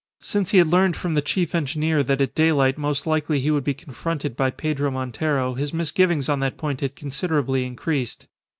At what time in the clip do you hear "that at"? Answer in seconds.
2.01-2.33